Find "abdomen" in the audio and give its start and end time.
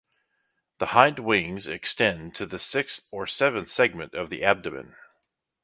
4.43-4.95